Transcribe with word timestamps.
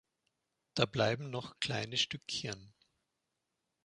Da 0.73 0.85
bleiben 0.87 1.29
noch 1.29 1.59
kleine 1.59 1.95
Stückchen. 1.95 2.73